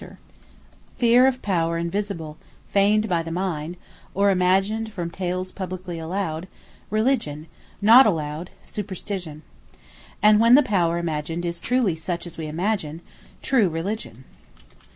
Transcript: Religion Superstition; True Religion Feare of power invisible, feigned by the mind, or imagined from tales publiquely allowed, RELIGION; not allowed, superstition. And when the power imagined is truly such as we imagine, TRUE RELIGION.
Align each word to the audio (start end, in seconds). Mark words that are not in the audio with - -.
Religion 0.09 0.17
Superstition; 0.97 0.97
True 0.97 0.97
Religion 0.97 0.97
Feare 1.13 1.27
of 1.27 1.41
power 1.43 1.77
invisible, 1.77 2.37
feigned 2.73 3.07
by 3.07 3.21
the 3.21 3.31
mind, 3.31 3.77
or 4.15 4.31
imagined 4.31 4.91
from 4.91 5.11
tales 5.11 5.51
publiquely 5.51 6.01
allowed, 6.03 6.47
RELIGION; 6.89 7.45
not 7.83 8.07
allowed, 8.07 8.49
superstition. 8.65 9.43
And 10.19 10.39
when 10.39 10.55
the 10.55 10.63
power 10.63 10.97
imagined 10.97 11.45
is 11.45 11.59
truly 11.59 11.95
such 11.95 12.25
as 12.25 12.35
we 12.39 12.47
imagine, 12.47 13.01
TRUE 13.43 13.69
RELIGION. 13.69 14.23